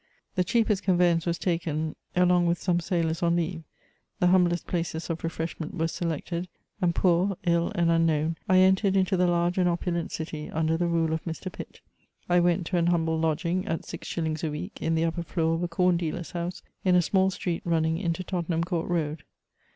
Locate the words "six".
13.85-14.07